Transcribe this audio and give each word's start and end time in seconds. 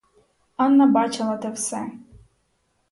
Анна 0.57 0.87
бачила 0.87 1.37
те 1.37 1.49
все. 1.51 1.91